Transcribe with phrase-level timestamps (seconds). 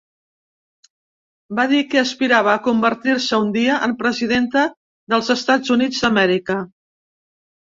[1.59, 4.67] Va dir que aspirava a convertir-se un dia en Presidenta
[5.15, 6.59] dels Estats Units d'Amèrica.